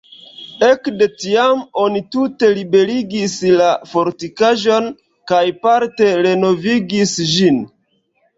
[0.67, 4.89] Ekde tiam oni tute liberigis la fortikaĵon
[5.33, 7.63] kaj parte renovigis ĝin.